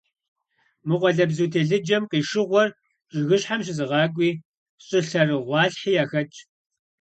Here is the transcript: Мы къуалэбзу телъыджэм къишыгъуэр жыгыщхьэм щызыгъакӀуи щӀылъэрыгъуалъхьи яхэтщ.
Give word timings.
Мы 0.87 0.95
къуалэбзу 1.01 1.47
телъыджэм 1.51 2.03
къишыгъуэр 2.11 2.69
жыгыщхьэм 3.13 3.61
щызыгъакӀуи 3.65 4.31
щӀылъэрыгъуалъхьи 4.85 5.97
яхэтщ. 6.03 6.37